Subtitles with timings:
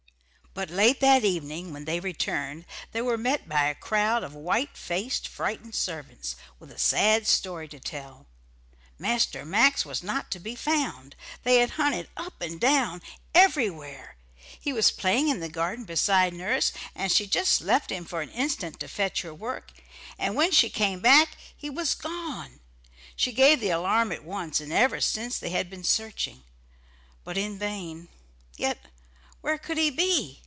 [0.53, 4.75] But late that evening when they returned, they were met by a crowd of white
[4.75, 8.27] faced frightened servants, with a sad story to tell.
[8.99, 11.15] "Master Max was not to be found.
[11.43, 13.01] They had hunted up and down
[13.33, 14.17] everywhere.
[14.35, 18.29] He was playing in the garden beside nurse, and she just left him for an
[18.31, 19.71] instant to fetch her work,
[20.19, 22.59] and when she came back he was gone
[23.15, 26.43] she gave the alarm at once, and ever since they had been searching."
[27.23, 28.09] But in vain.
[28.57, 28.77] Yet
[29.39, 30.39] where could he be?